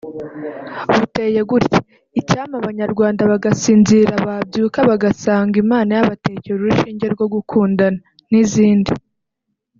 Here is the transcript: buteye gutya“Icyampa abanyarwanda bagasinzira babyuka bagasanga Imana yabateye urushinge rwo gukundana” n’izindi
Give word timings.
buteye 0.91 1.39
gutya“Icyampa 1.51 2.55
abanyarwanda 2.61 3.21
bagasinzira 3.31 4.13
babyuka 4.27 4.79
bagasanga 4.89 5.55
Imana 5.63 5.89
yabateye 5.97 6.49
urushinge 6.53 7.05
rwo 7.13 7.25
gukundana” 7.33 7.99
n’izindi 8.31 8.91